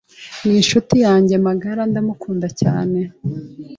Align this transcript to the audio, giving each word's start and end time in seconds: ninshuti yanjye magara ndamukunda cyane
ninshuti 0.45 0.95
yanjye 1.05 1.35
magara 1.47 1.81
ndamukunda 1.91 2.47
cyane 2.61 2.99